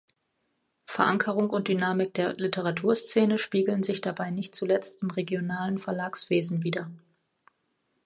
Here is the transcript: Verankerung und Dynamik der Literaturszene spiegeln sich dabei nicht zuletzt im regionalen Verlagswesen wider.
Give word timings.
Verankerung 0.85 1.51
und 1.51 1.67
Dynamik 1.67 2.15
der 2.15 2.33
Literaturszene 2.33 3.37
spiegeln 3.37 3.83
sich 3.83 4.01
dabei 4.01 4.31
nicht 4.31 4.55
zuletzt 4.55 4.99
im 5.03 5.11
regionalen 5.11 5.77
Verlagswesen 5.77 6.63
wider. 6.63 6.89